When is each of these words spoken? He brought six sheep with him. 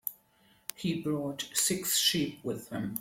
He 0.73 0.99
brought 0.99 1.47
six 1.53 1.99
sheep 1.99 2.39
with 2.43 2.69
him. 2.69 2.97